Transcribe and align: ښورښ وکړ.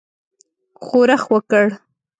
ښورښ 0.85 1.23
وکړ. 1.33 1.65